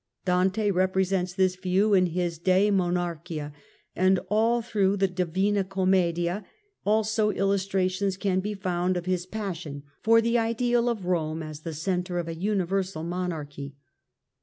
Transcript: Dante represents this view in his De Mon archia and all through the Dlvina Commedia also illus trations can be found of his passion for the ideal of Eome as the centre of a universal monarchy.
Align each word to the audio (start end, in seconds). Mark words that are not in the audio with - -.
Dante 0.25 0.71
represents 0.71 1.31
this 1.31 1.55
view 1.55 1.93
in 1.93 2.07
his 2.07 2.39
De 2.39 2.71
Mon 2.71 2.95
archia 2.95 3.53
and 3.95 4.19
all 4.29 4.63
through 4.63 4.97
the 4.97 5.07
Dlvina 5.07 5.63
Commedia 5.63 6.43
also 6.83 7.31
illus 7.31 7.67
trations 7.67 8.17
can 8.17 8.39
be 8.39 8.55
found 8.55 8.97
of 8.97 9.05
his 9.05 9.27
passion 9.27 9.83
for 10.01 10.19
the 10.19 10.39
ideal 10.39 10.89
of 10.89 11.01
Eome 11.01 11.45
as 11.47 11.59
the 11.59 11.75
centre 11.75 12.17
of 12.17 12.27
a 12.27 12.33
universal 12.33 13.03
monarchy. 13.03 13.75